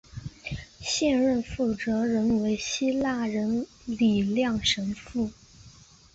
[0.79, 5.29] 现任负责人为希腊人李亮神父。